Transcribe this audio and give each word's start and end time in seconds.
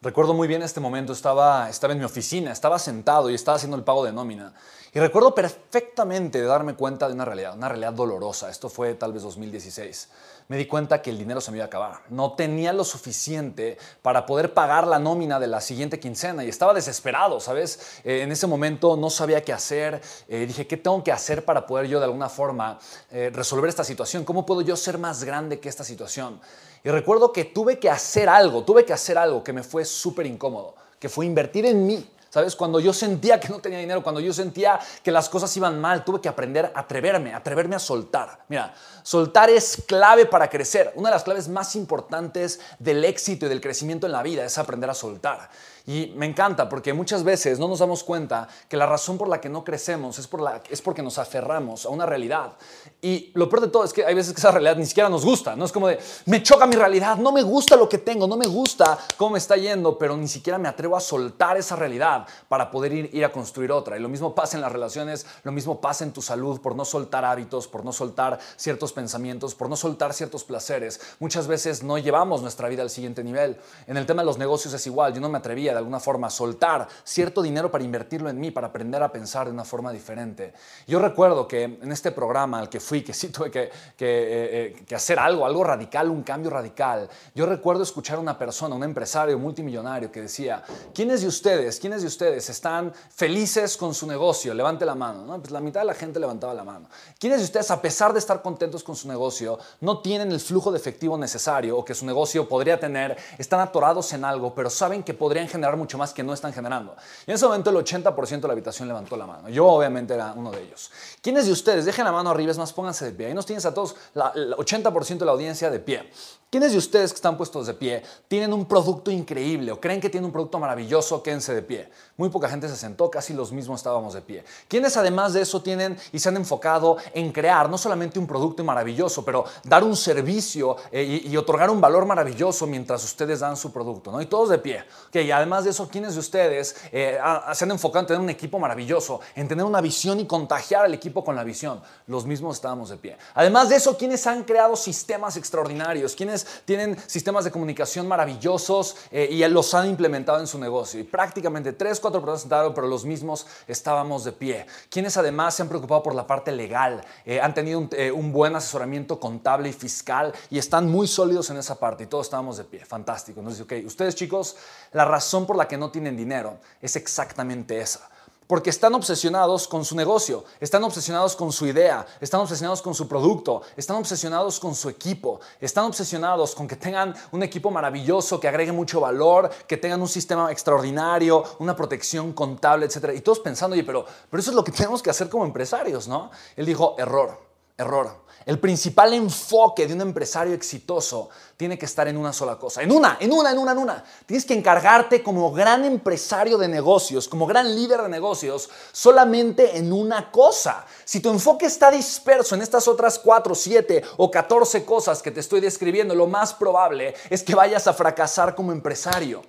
Recuerdo 0.00 0.32
muy 0.32 0.46
bien 0.46 0.62
este 0.62 0.78
momento, 0.78 1.12
estaba, 1.12 1.68
estaba 1.68 1.92
en 1.92 1.98
mi 1.98 2.04
oficina, 2.04 2.52
estaba 2.52 2.78
sentado 2.78 3.30
y 3.30 3.34
estaba 3.34 3.56
haciendo 3.56 3.76
el 3.76 3.82
pago 3.82 4.04
de 4.04 4.12
nómina. 4.12 4.54
Y 4.94 5.00
recuerdo 5.00 5.34
perfectamente 5.34 6.40
de 6.40 6.46
darme 6.46 6.76
cuenta 6.76 7.08
de 7.08 7.14
una 7.14 7.24
realidad, 7.24 7.56
una 7.56 7.68
realidad 7.68 7.94
dolorosa. 7.94 8.48
Esto 8.48 8.68
fue 8.68 8.94
tal 8.94 9.12
vez 9.12 9.24
2016. 9.24 10.08
Me 10.46 10.56
di 10.56 10.66
cuenta 10.66 11.02
que 11.02 11.10
el 11.10 11.18
dinero 11.18 11.40
se 11.40 11.50
me 11.50 11.56
iba 11.56 11.64
a 11.64 11.66
acabar. 11.66 12.02
No 12.10 12.34
tenía 12.34 12.72
lo 12.72 12.84
suficiente 12.84 13.76
para 14.00 14.24
poder 14.24 14.54
pagar 14.54 14.86
la 14.86 15.00
nómina 15.00 15.40
de 15.40 15.48
la 15.48 15.60
siguiente 15.60 15.98
quincena 15.98 16.44
y 16.44 16.48
estaba 16.48 16.74
desesperado, 16.74 17.40
¿sabes? 17.40 18.00
Eh, 18.04 18.22
en 18.22 18.30
ese 18.30 18.46
momento 18.46 18.96
no 18.96 19.10
sabía 19.10 19.42
qué 19.42 19.52
hacer. 19.52 20.00
Eh, 20.28 20.46
dije, 20.46 20.68
¿qué 20.68 20.76
tengo 20.76 21.02
que 21.02 21.10
hacer 21.10 21.44
para 21.44 21.66
poder 21.66 21.88
yo 21.88 21.98
de 21.98 22.04
alguna 22.04 22.28
forma 22.28 22.78
eh, 23.10 23.32
resolver 23.34 23.68
esta 23.68 23.82
situación? 23.82 24.24
¿Cómo 24.24 24.46
puedo 24.46 24.60
yo 24.60 24.76
ser 24.76 24.96
más 24.96 25.24
grande 25.24 25.58
que 25.58 25.68
esta 25.68 25.82
situación? 25.82 26.40
Y 26.84 26.90
recuerdo 26.90 27.32
que 27.32 27.44
tuve 27.44 27.78
que 27.78 27.90
hacer 27.90 28.28
algo, 28.28 28.64
tuve 28.64 28.84
que 28.84 28.92
hacer 28.92 29.18
algo 29.18 29.42
que 29.42 29.52
me 29.52 29.62
fue 29.62 29.84
súper 29.84 30.26
incómodo, 30.26 30.74
que 30.98 31.08
fue 31.08 31.26
invertir 31.26 31.66
en 31.66 31.86
mí. 31.86 32.08
¿Sabes? 32.30 32.54
Cuando 32.54 32.78
yo 32.78 32.92
sentía 32.92 33.40
que 33.40 33.48
no 33.48 33.58
tenía 33.58 33.78
dinero, 33.78 34.02
cuando 34.02 34.20
yo 34.20 34.34
sentía 34.34 34.78
que 35.02 35.10
las 35.10 35.30
cosas 35.30 35.56
iban 35.56 35.80
mal, 35.80 36.04
tuve 36.04 36.20
que 36.20 36.28
aprender 36.28 36.70
a 36.74 36.80
atreverme, 36.80 37.32
atreverme 37.32 37.76
a 37.76 37.78
soltar. 37.78 38.44
Mira, 38.48 38.74
soltar 39.02 39.48
es 39.48 39.84
clave 39.86 40.26
para 40.26 40.50
crecer. 40.50 40.92
Una 40.94 41.08
de 41.08 41.14
las 41.14 41.24
claves 41.24 41.48
más 41.48 41.74
importantes 41.74 42.60
del 42.78 43.02
éxito 43.04 43.46
y 43.46 43.48
del 43.48 43.62
crecimiento 43.62 44.06
en 44.06 44.12
la 44.12 44.22
vida 44.22 44.44
es 44.44 44.58
aprender 44.58 44.90
a 44.90 44.94
soltar. 44.94 45.48
Y 45.88 46.12
me 46.16 46.26
encanta 46.26 46.68
porque 46.68 46.92
muchas 46.92 47.24
veces 47.24 47.58
no 47.58 47.66
nos 47.66 47.78
damos 47.78 48.04
cuenta 48.04 48.46
que 48.68 48.76
la 48.76 48.84
razón 48.84 49.16
por 49.16 49.26
la 49.26 49.40
que 49.40 49.48
no 49.48 49.64
crecemos 49.64 50.18
es, 50.18 50.26
por 50.26 50.42
la, 50.42 50.60
es 50.68 50.82
porque 50.82 51.02
nos 51.02 51.16
aferramos 51.16 51.86
a 51.86 51.88
una 51.88 52.04
realidad. 52.04 52.52
Y 53.00 53.30
lo 53.32 53.48
peor 53.48 53.62
de 53.62 53.68
todo 53.68 53.84
es 53.84 53.94
que 53.94 54.04
hay 54.04 54.14
veces 54.14 54.34
que 54.34 54.38
esa 54.38 54.50
realidad 54.50 54.76
ni 54.76 54.84
siquiera 54.84 55.08
nos 55.08 55.24
gusta. 55.24 55.56
No 55.56 55.64
es 55.64 55.72
como 55.72 55.88
de, 55.88 55.98
me 56.26 56.42
choca 56.42 56.66
mi 56.66 56.76
realidad, 56.76 57.16
no 57.16 57.32
me 57.32 57.42
gusta 57.42 57.74
lo 57.74 57.88
que 57.88 57.96
tengo, 57.96 58.26
no 58.26 58.36
me 58.36 58.46
gusta 58.46 58.98
cómo 59.16 59.30
me 59.30 59.38
está 59.38 59.56
yendo, 59.56 59.96
pero 59.96 60.14
ni 60.14 60.28
siquiera 60.28 60.58
me 60.58 60.68
atrevo 60.68 60.94
a 60.94 61.00
soltar 61.00 61.56
esa 61.56 61.74
realidad 61.74 62.17
para 62.48 62.70
poder 62.70 62.92
ir, 62.92 63.10
ir 63.12 63.24
a 63.24 63.32
construir 63.32 63.72
otra. 63.72 63.96
Y 63.96 64.00
lo 64.00 64.08
mismo 64.08 64.34
pasa 64.34 64.56
en 64.56 64.62
las 64.62 64.72
relaciones, 64.72 65.26
lo 65.42 65.52
mismo 65.52 65.80
pasa 65.80 66.04
en 66.04 66.12
tu 66.12 66.22
salud 66.22 66.60
por 66.60 66.76
no 66.76 66.84
soltar 66.84 67.24
hábitos, 67.24 67.68
por 67.68 67.84
no 67.84 67.92
soltar 67.92 68.38
ciertos 68.56 68.92
pensamientos, 68.92 69.54
por 69.54 69.68
no 69.68 69.76
soltar 69.76 70.14
ciertos 70.14 70.44
placeres. 70.44 71.00
Muchas 71.18 71.46
veces 71.46 71.82
no 71.82 71.98
llevamos 71.98 72.42
nuestra 72.42 72.68
vida 72.68 72.82
al 72.82 72.90
siguiente 72.90 73.24
nivel. 73.24 73.56
En 73.86 73.96
el 73.96 74.06
tema 74.06 74.22
de 74.22 74.26
los 74.26 74.38
negocios 74.38 74.74
es 74.74 74.86
igual. 74.86 75.14
Yo 75.14 75.20
no 75.20 75.28
me 75.28 75.38
atrevía 75.38 75.72
de 75.72 75.78
alguna 75.78 76.00
forma, 76.00 76.30
soltar 76.30 76.88
cierto 77.04 77.42
dinero 77.42 77.70
para 77.70 77.84
invertirlo 77.84 78.28
en 78.28 78.38
mí, 78.38 78.50
para 78.50 78.68
aprender 78.68 79.02
a 79.02 79.12
pensar 79.12 79.46
de 79.46 79.52
una 79.52 79.64
forma 79.64 79.92
diferente. 79.92 80.52
Yo 80.86 80.98
recuerdo 80.98 81.46
que 81.46 81.64
en 81.64 81.92
este 81.92 82.12
programa 82.12 82.58
al 82.58 82.68
que 82.68 82.80
fui, 82.80 83.02
que 83.02 83.12
sí 83.12 83.28
tuve 83.28 83.50
que, 83.50 83.64
eh, 83.64 83.70
eh, 83.98 84.84
que, 84.86 84.94
hacer 84.94 85.18
algo, 85.18 85.46
algo 85.46 85.64
radical, 85.64 86.10
un 86.10 86.22
cambio 86.22 86.50
radical, 86.50 87.08
yo 87.34 87.46
recuerdo 87.46 87.82
escuchar 87.82 88.16
a 88.16 88.20
una 88.20 88.38
persona, 88.38 88.74
un 88.74 88.84
empresario 88.84 89.38
multimillonario 89.38 90.10
que 90.10 90.22
decía, 90.22 90.62
¿quiénes 90.94 91.22
de 91.22 91.28
ustedes, 91.28 91.78
quiénes 91.78 92.02
de 92.02 92.07
ustedes 92.08 92.48
están 92.50 92.92
felices 93.14 93.76
con 93.76 93.94
su 93.94 94.06
negocio? 94.06 94.54
Levante 94.54 94.84
la 94.84 94.94
mano. 94.94 95.24
¿no? 95.24 95.38
Pues 95.38 95.50
la 95.50 95.60
mitad 95.60 95.80
de 95.80 95.86
la 95.86 95.94
gente 95.94 96.18
levantaba 96.18 96.54
la 96.54 96.64
mano. 96.64 96.88
¿Quiénes 97.18 97.38
de 97.38 97.44
ustedes, 97.44 97.70
a 97.70 97.80
pesar 97.80 98.12
de 98.12 98.18
estar 98.18 98.42
contentos 98.42 98.82
con 98.82 98.96
su 98.96 99.08
negocio, 99.08 99.58
no 99.80 100.00
tienen 100.00 100.32
el 100.32 100.40
flujo 100.40 100.72
de 100.72 100.78
efectivo 100.78 101.16
necesario 101.16 101.76
o 101.76 101.84
que 101.84 101.94
su 101.94 102.04
negocio 102.04 102.48
podría 102.48 102.80
tener, 102.80 103.16
están 103.38 103.60
atorados 103.60 104.12
en 104.12 104.24
algo, 104.24 104.54
pero 104.54 104.70
saben 104.70 105.02
que 105.02 105.14
podrían 105.14 105.48
generar 105.48 105.76
mucho 105.76 105.98
más 105.98 106.12
que 106.12 106.22
no 106.22 106.32
están 106.32 106.52
generando. 106.52 106.96
Y 107.26 107.30
en 107.30 107.36
ese 107.36 107.46
momento 107.46 107.70
el 107.70 107.76
80% 107.76 108.40
de 108.40 108.46
la 108.48 108.52
habitación 108.52 108.88
levantó 108.88 109.16
la 109.16 109.26
mano. 109.26 109.48
Yo 109.48 109.66
obviamente 109.66 110.14
era 110.14 110.32
uno 110.34 110.50
de 110.50 110.62
ellos. 110.62 110.90
¿Quiénes 111.22 111.46
de 111.46 111.52
ustedes? 111.52 111.84
Dejen 111.84 112.04
la 112.04 112.12
mano 112.12 112.30
arriba, 112.30 112.50
es 112.50 112.58
más, 112.58 112.72
pónganse 112.72 113.04
de 113.04 113.12
pie. 113.12 113.26
Ahí 113.26 113.34
nos 113.34 113.46
tienes 113.46 113.66
a 113.66 113.74
todos, 113.74 113.96
el 114.34 114.54
80% 114.54 115.18
de 115.18 115.24
la 115.24 115.32
audiencia 115.32 115.70
de 115.70 115.80
pie. 115.80 116.10
¿Quiénes 116.50 116.72
de 116.72 116.78
ustedes 116.78 117.12
que 117.12 117.16
están 117.16 117.36
puestos 117.36 117.66
de 117.66 117.74
pie 117.74 118.02
tienen 118.26 118.54
un 118.54 118.64
producto 118.64 119.10
increíble 119.10 119.70
o 119.70 119.78
creen 119.78 120.00
que 120.00 120.08
tienen 120.08 120.24
un 120.24 120.32
producto 120.32 120.58
maravilloso? 120.58 121.22
Quédense 121.22 121.54
de 121.54 121.60
pie. 121.60 121.90
Muy 122.16 122.30
poca 122.30 122.48
gente 122.48 122.70
se 122.70 122.76
sentó, 122.76 123.10
casi 123.10 123.34
los 123.34 123.52
mismos 123.52 123.80
estábamos 123.80 124.14
de 124.14 124.22
pie. 124.22 124.42
¿Quiénes 124.66 124.96
además 124.96 125.34
de 125.34 125.42
eso 125.42 125.60
tienen 125.60 125.98
y 126.10 126.18
se 126.18 126.30
han 126.30 126.36
enfocado 126.36 126.96
en 127.12 127.32
crear 127.32 127.68
no 127.68 127.76
solamente 127.76 128.18
un 128.18 128.26
producto 128.26 128.64
maravilloso, 128.64 129.26
pero 129.26 129.44
dar 129.62 129.84
un 129.84 129.94
servicio 129.94 130.78
eh, 130.90 131.20
y, 131.22 131.36
otorgar 131.36 131.68
un 131.68 131.82
valor 131.82 132.06
maravilloso 132.06 132.66
mientras 132.66 133.04
ustedes 133.04 133.40
dan 133.40 133.54
su 133.54 133.70
producto? 133.70 134.10
¿no? 134.10 134.22
Y 134.22 134.24
todos 134.24 134.48
de 134.48 134.56
pie. 134.56 134.84
Okay, 135.08 135.26
y 135.26 135.30
además 135.30 135.64
de 135.64 135.70
eso, 135.70 135.86
¿quiénes 135.86 136.14
de 136.14 136.20
ustedes 136.20 136.76
eh, 136.92 137.18
se 137.52 137.64
han 137.64 137.70
enfocado 137.72 138.00
en 138.00 138.06
tener 138.06 138.22
un 138.22 138.30
equipo 138.30 138.58
maravilloso, 138.58 139.20
en 139.36 139.48
tener 139.48 139.66
una 139.66 139.82
visión 139.82 140.18
y 140.18 140.26
contagiar 140.26 140.86
al 140.86 140.94
equipo 140.94 141.22
con 141.22 141.36
la 141.36 141.44
visión? 141.44 141.82
Los 142.06 142.24
mismos 142.24 142.56
estábamos 142.56 142.88
de 142.88 142.96
pie. 142.96 143.18
Además 143.34 143.68
de 143.68 143.76
eso, 143.76 143.98
¿quiénes 143.98 144.26
han 144.26 144.44
creado 144.44 144.76
sistemas 144.76 145.36
extraordinarios? 145.36 146.14
¿Quiénes 146.14 146.37
tienen 146.64 146.96
sistemas 147.06 147.44
de 147.44 147.50
comunicación 147.50 148.06
maravillosos 148.06 148.96
eh, 149.10 149.28
y 149.30 149.46
los 149.48 149.72
han 149.74 149.88
implementado 149.88 150.40
en 150.40 150.46
su 150.46 150.58
negocio. 150.58 151.00
Y 151.00 151.04
prácticamente 151.04 151.72
tres, 151.72 152.00
cuatro 152.00 152.20
personas 152.20 152.42
sentaron, 152.42 152.74
pero 152.74 152.86
los 152.86 153.04
mismos 153.04 153.46
estábamos 153.66 154.24
de 154.24 154.32
pie. 154.32 154.66
Quienes 154.90 155.16
además 155.16 155.54
se 155.54 155.62
han 155.62 155.68
preocupado 155.68 156.02
por 156.02 156.14
la 156.14 156.26
parte 156.26 156.52
legal, 156.52 157.04
eh, 157.24 157.40
han 157.40 157.54
tenido 157.54 157.78
un, 157.78 157.88
eh, 157.92 158.10
un, 158.10 158.32
buen 158.32 158.54
asesoramiento 158.56 159.18
contable 159.18 159.68
y 159.68 159.72
fiscal 159.72 160.32
y 160.50 160.58
están 160.58 160.88
muy 160.88 161.06
sólidos 161.06 161.50
en 161.50 161.56
esa 161.56 161.78
parte 161.78 162.04
y 162.04 162.06
todos 162.06 162.26
estábamos 162.26 162.56
de 162.58 162.64
pie. 162.64 162.84
Fantástico. 162.84 163.40
Entonces, 163.40 163.62
ok, 163.62 163.72
ustedes 163.86 164.14
chicos, 164.14 164.56
la 164.92 165.04
razón 165.04 165.46
por 165.46 165.56
la 165.56 165.66
que 165.66 165.76
no 165.76 165.90
tienen 165.90 166.16
dinero 166.16 166.58
es 166.80 166.96
exactamente 166.96 167.80
esa 167.80 168.08
porque 168.48 168.70
están 168.70 168.94
obsesionados 168.94 169.68
con 169.68 169.84
su 169.84 169.94
negocio, 169.94 170.44
están 170.58 170.82
obsesionados 170.82 171.36
con 171.36 171.52
su 171.52 171.66
idea, 171.66 172.04
están 172.20 172.40
obsesionados 172.40 172.82
con 172.82 172.94
su 172.94 173.06
producto, 173.06 173.62
están 173.76 173.98
obsesionados 173.98 174.58
con 174.58 174.74
su 174.74 174.88
equipo, 174.88 175.38
están 175.60 175.84
obsesionados 175.84 176.54
con 176.54 176.66
que 176.66 176.74
tengan 176.74 177.14
un 177.30 177.42
equipo 177.42 177.70
maravilloso, 177.70 178.40
que 178.40 178.48
agregue 178.48 178.72
mucho 178.72 179.00
valor, 179.00 179.50
que 179.68 179.76
tengan 179.76 180.00
un 180.00 180.08
sistema 180.08 180.50
extraordinario, 180.50 181.44
una 181.58 181.76
protección 181.76 182.32
contable, 182.32 182.86
etc. 182.86 183.12
Y 183.14 183.20
todos 183.20 183.38
pensando, 183.38 183.74
oye, 183.74 183.84
pero, 183.84 184.04
pero 184.30 184.40
eso 184.40 184.50
es 184.50 184.56
lo 184.56 184.64
que 184.64 184.72
tenemos 184.72 185.02
que 185.02 185.10
hacer 185.10 185.28
como 185.28 185.44
empresarios, 185.44 186.08
¿no? 186.08 186.30
Él 186.56 186.64
dijo, 186.64 186.96
error, 186.98 187.47
error. 187.78 188.28
El 188.48 188.58
principal 188.58 189.12
enfoque 189.12 189.86
de 189.86 189.92
un 189.92 190.00
empresario 190.00 190.54
exitoso 190.54 191.28
tiene 191.54 191.78
que 191.78 191.84
estar 191.84 192.08
en 192.08 192.16
una 192.16 192.32
sola 192.32 192.56
cosa. 192.56 192.82
En 192.82 192.90
una, 192.90 193.18
en 193.20 193.30
una, 193.30 193.50
en 193.50 193.58
una, 193.58 193.72
en 193.72 193.78
una. 193.78 194.04
Tienes 194.24 194.46
que 194.46 194.54
encargarte 194.54 195.22
como 195.22 195.52
gran 195.52 195.84
empresario 195.84 196.56
de 196.56 196.66
negocios, 196.66 197.28
como 197.28 197.46
gran 197.46 197.74
líder 197.74 198.00
de 198.00 198.08
negocios, 198.08 198.70
solamente 198.90 199.76
en 199.76 199.92
una 199.92 200.30
cosa. 200.30 200.86
Si 201.04 201.20
tu 201.20 201.28
enfoque 201.28 201.66
está 201.66 201.90
disperso 201.90 202.54
en 202.54 202.62
estas 202.62 202.88
otras 202.88 203.18
4, 203.18 203.54
7 203.54 204.02
o 204.16 204.30
14 204.30 204.82
cosas 204.84 205.20
que 205.20 205.30
te 205.30 205.40
estoy 205.40 205.60
describiendo, 205.60 206.14
lo 206.14 206.26
más 206.26 206.54
probable 206.54 207.14
es 207.28 207.42
que 207.42 207.54
vayas 207.54 207.86
a 207.86 207.92
fracasar 207.92 208.54
como 208.54 208.72
empresario. 208.72 209.42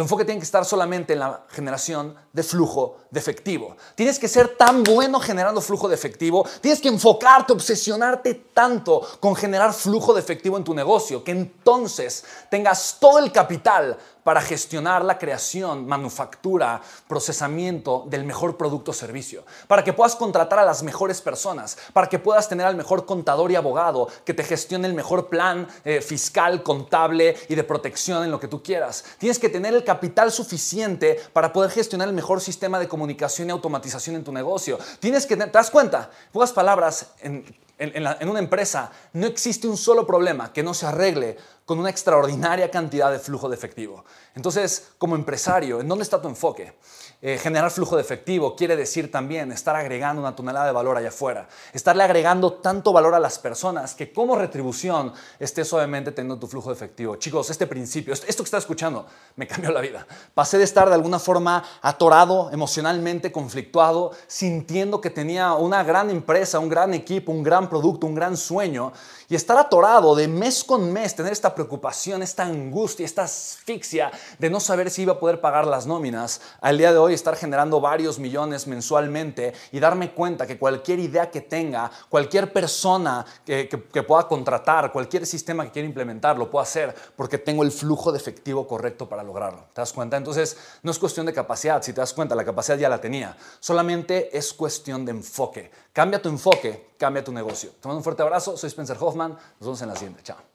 Tu 0.00 0.04
enfoque 0.04 0.24
tiene 0.24 0.40
que 0.40 0.46
estar 0.46 0.64
solamente 0.64 1.12
en 1.12 1.18
la 1.18 1.44
generación 1.50 2.14
de 2.32 2.42
flujo 2.42 3.00
de 3.10 3.20
efectivo. 3.20 3.76
Tienes 3.94 4.18
que 4.18 4.28
ser 4.28 4.56
tan 4.56 4.82
bueno 4.82 5.20
generando 5.20 5.60
flujo 5.60 5.90
de 5.90 5.94
efectivo, 5.94 6.46
tienes 6.62 6.80
que 6.80 6.88
enfocarte, 6.88 7.52
obsesionarte 7.52 8.32
tanto 8.54 9.06
con 9.20 9.36
generar 9.36 9.74
flujo 9.74 10.14
de 10.14 10.20
efectivo 10.20 10.56
en 10.56 10.64
tu 10.64 10.72
negocio, 10.72 11.22
que 11.22 11.32
entonces 11.32 12.24
tengas 12.48 12.96
todo 12.98 13.18
el 13.18 13.30
capital 13.30 13.98
para 14.24 14.40
gestionar 14.40 15.04
la 15.04 15.18
creación, 15.18 15.86
manufactura, 15.86 16.80
procesamiento 17.08 18.04
del 18.06 18.24
mejor 18.24 18.56
producto 18.56 18.90
o 18.90 18.94
servicio, 18.94 19.44
para 19.66 19.82
que 19.82 19.92
puedas 19.92 20.14
contratar 20.14 20.58
a 20.58 20.64
las 20.64 20.82
mejores 20.82 21.20
personas, 21.20 21.76
para 21.92 22.08
que 22.08 22.18
puedas 22.18 22.48
tener 22.48 22.66
al 22.66 22.76
mejor 22.76 23.06
contador 23.06 23.50
y 23.50 23.56
abogado 23.56 24.08
que 24.24 24.34
te 24.34 24.44
gestione 24.44 24.86
el 24.86 24.94
mejor 24.94 25.28
plan 25.28 25.66
eh, 25.84 26.00
fiscal, 26.00 26.62
contable 26.62 27.36
y 27.48 27.54
de 27.54 27.64
protección 27.64 28.24
en 28.24 28.30
lo 28.30 28.40
que 28.40 28.48
tú 28.48 28.62
quieras. 28.62 29.04
Tienes 29.18 29.38
que 29.38 29.48
tener 29.48 29.74
el 29.74 29.84
capital 29.90 30.30
suficiente 30.30 31.18
para 31.32 31.52
poder 31.52 31.72
gestionar 31.72 32.06
el 32.06 32.14
mejor 32.14 32.40
sistema 32.40 32.78
de 32.78 32.86
comunicación 32.86 33.48
y 33.48 33.50
automatización 33.50 34.14
en 34.14 34.22
tu 34.22 34.30
negocio. 34.30 34.78
Tienes 35.00 35.26
que, 35.26 35.36
¿te 35.36 35.46
das 35.46 35.68
cuenta? 35.68 36.10
Pocas 36.30 36.52
palabras, 36.52 37.08
en, 37.18 37.44
en, 37.80 38.28
una 38.28 38.38
empresa 38.38 38.92
no 39.14 39.26
existe 39.26 39.66
un 39.66 39.76
solo 39.76 40.06
problema 40.06 40.52
que 40.52 40.62
no 40.62 40.74
se 40.74 40.86
arregle 40.86 41.36
con 41.64 41.78
una 41.78 41.88
extraordinaria 41.88 42.70
cantidad 42.70 43.10
de 43.10 43.18
flujo 43.18 43.48
de 43.48 43.54
efectivo. 43.54 44.04
Entonces, 44.34 44.90
como 44.98 45.14
empresario, 45.14 45.80
¿en 45.80 45.88
dónde 45.88 46.02
está 46.02 46.20
tu 46.20 46.28
enfoque? 46.28 46.74
Eh, 47.22 47.38
generar 47.38 47.70
flujo 47.70 47.96
de 47.96 48.02
efectivo 48.02 48.56
quiere 48.56 48.76
decir 48.76 49.10
también 49.10 49.52
estar 49.52 49.76
agregando 49.76 50.20
una 50.20 50.34
tonelada 50.34 50.66
de 50.66 50.72
valor 50.72 50.96
allá 50.96 51.10
afuera, 51.10 51.48
estarle 51.72 52.02
agregando 52.02 52.54
tanto 52.54 52.92
valor 52.92 53.14
a 53.14 53.20
las 53.20 53.38
personas 53.38 53.94
que 53.94 54.12
como 54.12 54.36
retribución 54.36 55.12
estés 55.38 55.68
suavemente 55.68 56.12
teniendo 56.12 56.38
tu 56.38 56.48
flujo 56.48 56.70
de 56.70 56.74
efectivo. 56.74 57.16
Chicos, 57.16 57.50
este 57.50 57.66
principio, 57.66 58.14
esto 58.14 58.42
que 58.42 58.46
está 58.46 58.58
escuchando, 58.58 59.06
me 59.36 59.46
cambió 59.46 59.70
la 59.70 59.80
vida. 59.80 60.06
Pasé 60.34 60.58
de 60.58 60.64
estar 60.64 60.88
de 60.88 60.94
alguna 60.94 61.18
forma 61.18 61.62
atorado, 61.82 62.50
emocionalmente 62.52 63.30
conflictuado, 63.30 64.10
sintiendo 64.26 65.00
que 65.00 65.10
tenía 65.10 65.52
una 65.52 65.84
gran 65.84 66.10
empresa, 66.10 66.58
un 66.58 66.68
gran 66.68 66.94
equipo, 66.94 67.30
un 67.30 67.42
gran 67.42 67.68
producto, 67.70 68.06
un 68.06 68.14
gran 68.14 68.36
sueño, 68.36 68.92
y 69.28 69.34
estar 69.34 69.56
atorado 69.56 70.14
de 70.14 70.28
mes 70.28 70.62
con 70.64 70.92
mes, 70.92 71.14
tener 71.14 71.32
esta 71.32 71.54
preocupación, 71.54 72.22
esta 72.22 72.44
angustia, 72.44 73.06
esta 73.06 73.22
asfixia 73.22 74.10
de 74.38 74.50
no 74.50 74.60
saber 74.60 74.90
si 74.90 75.02
iba 75.02 75.14
a 75.14 75.20
poder 75.20 75.40
pagar 75.40 75.66
las 75.66 75.86
nóminas, 75.86 76.42
al 76.60 76.76
día 76.76 76.92
de 76.92 76.98
hoy 76.98 77.14
estar 77.14 77.36
generando 77.36 77.80
varios 77.80 78.18
millones 78.18 78.66
mensualmente 78.66 79.54
y 79.72 79.80
darme 79.80 80.12
cuenta 80.12 80.46
que 80.46 80.58
cualquier 80.58 80.98
idea 80.98 81.30
que 81.30 81.40
tenga, 81.40 81.90
cualquier 82.08 82.52
persona 82.52 83.24
que, 83.46 83.68
que 83.68 84.02
pueda 84.02 84.26
contratar, 84.26 84.92
cualquier 84.92 85.24
sistema 85.24 85.64
que 85.64 85.70
quiera 85.70 85.86
implementar, 85.86 86.36
lo 86.36 86.50
puedo 86.50 86.62
hacer 86.62 86.94
porque 87.16 87.38
tengo 87.38 87.62
el 87.62 87.70
flujo 87.70 88.10
de 88.12 88.18
efectivo 88.18 88.66
correcto 88.66 89.08
para 89.08 89.22
lograrlo. 89.22 89.64
¿Te 89.72 89.80
das 89.80 89.92
cuenta? 89.92 90.16
Entonces, 90.16 90.56
no 90.82 90.90
es 90.90 90.98
cuestión 90.98 91.26
de 91.26 91.32
capacidad, 91.32 91.82
si 91.82 91.92
te 91.92 92.00
das 92.00 92.12
cuenta, 92.12 92.34
la 92.34 92.44
capacidad 92.44 92.76
ya 92.76 92.88
la 92.88 93.00
tenía. 93.00 93.36
Solamente 93.60 94.36
es 94.36 94.52
cuestión 94.52 95.04
de 95.04 95.12
enfoque. 95.12 95.70
Cambia 95.92 96.20
tu 96.20 96.28
enfoque, 96.28 96.90
cambia 96.98 97.22
tu 97.22 97.32
negocio. 97.60 97.80
Te 97.80 97.88
mando 97.88 97.98
un 97.98 98.04
fuerte 98.04 98.22
abrazo, 98.22 98.56
soy 98.56 98.68
Spencer 98.68 98.96
Hoffman, 98.98 99.32
nos 99.32 99.60
vemos 99.60 99.82
en 99.82 99.88
la 99.88 99.96
siguiente. 99.96 100.22
Chao. 100.22 100.49